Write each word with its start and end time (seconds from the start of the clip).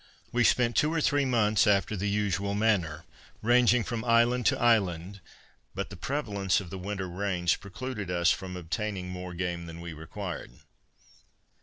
We 0.31 0.43
spent 0.43 0.75
two 0.75 0.91
or 0.91 0.99
three 0.99 1.25
months 1.25 1.67
after 1.67 1.95
the 1.95 2.09
usual 2.09 2.55
manner, 2.55 3.05
ranging 3.43 3.83
from 3.83 4.03
island 4.03 4.47
to 4.47 4.59
island, 4.59 5.21
but 5.75 5.91
the 5.91 5.95
prevalence 5.95 6.59
of 6.59 6.71
the 6.71 6.79
winter 6.79 7.07
rains 7.07 7.55
precluded 7.55 8.09
us 8.09 8.31
from 8.31 8.57
obtaining 8.57 9.09
more 9.11 9.35
game 9.35 9.67
than 9.67 9.79
we 9.79 9.93
required. 9.93 10.53